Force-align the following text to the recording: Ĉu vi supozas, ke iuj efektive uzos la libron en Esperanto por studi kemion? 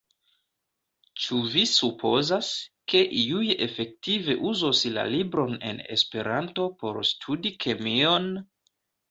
Ĉu 1.25 1.41
vi 1.55 1.65
supozas, 1.71 2.49
ke 2.93 3.01
iuj 3.25 3.43
efektive 3.67 4.37
uzos 4.53 4.81
la 4.97 5.05
libron 5.17 5.55
en 5.73 5.83
Esperanto 5.99 6.67
por 6.81 7.01
studi 7.13 7.55
kemion? 7.67 8.29